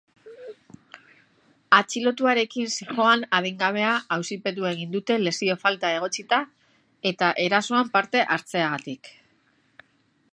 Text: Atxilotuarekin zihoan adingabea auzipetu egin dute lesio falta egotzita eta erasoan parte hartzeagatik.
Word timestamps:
Atxilotuarekin 1.79 2.71
zihoan 2.77 3.25
adingabea 3.39 3.91
auzipetu 4.17 4.67
egin 4.71 4.95
dute 4.97 5.19
lesio 5.27 5.59
falta 5.65 5.93
egotzita 5.99 6.41
eta 7.13 7.31
erasoan 7.45 7.93
parte 7.99 8.25
hartzeagatik. 8.37 9.13